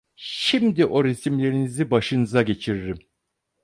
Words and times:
Şimdi 0.15 0.85
o 0.85 1.03
resimlerinizi 1.03 1.91
başınıza 1.91 2.41
geçiririm! 2.41 2.99